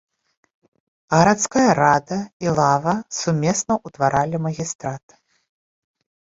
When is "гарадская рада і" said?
1.15-2.53